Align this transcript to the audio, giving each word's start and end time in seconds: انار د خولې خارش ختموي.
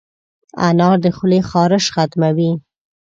انار 0.67 0.97
د 1.03 1.05
خولې 1.15 1.39
خارش 1.49 1.85
ختموي. 1.93 2.51